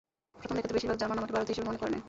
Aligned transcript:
প্রথম 0.39 0.55
দেখাতে 0.57 0.75
বেশির 0.75 0.89
ভাগ 0.89 0.99
জার্মান 1.01 1.19
আমাকে 1.21 1.35
ভারতীয় 1.35 1.53
হিসেবে 1.53 1.69
মনে 1.69 1.79
করে 1.81 1.91
নেয়। 1.91 1.99